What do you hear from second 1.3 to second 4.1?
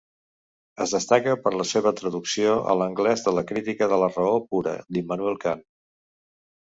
per la seva traducció a l'anglès de la "Crítica de la